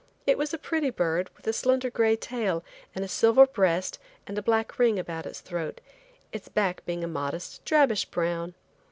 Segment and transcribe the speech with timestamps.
[0.25, 2.63] It was a pretty bird with a slender gray tail
[2.95, 5.79] and a silver breast and a black ring about its throat,
[6.31, 8.55] its back being a modest drabish brown.